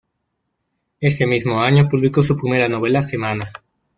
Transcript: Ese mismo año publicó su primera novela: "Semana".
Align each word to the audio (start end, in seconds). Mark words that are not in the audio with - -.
Ese 0.99 1.27
mismo 1.27 1.61
año 1.61 1.87
publicó 1.87 2.23
su 2.23 2.35
primera 2.35 2.67
novela: 2.67 3.03
"Semana". 3.03 3.51